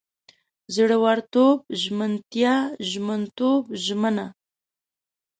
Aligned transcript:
زړورتوب، 0.75 1.57
ژمنتیا، 1.81 2.55
ژمنتوب، 2.89 3.63
ژمنه 3.83 4.27